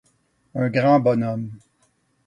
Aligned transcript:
Un 0.55 0.69
grand 0.71 0.99
bonhomme! 0.99 1.51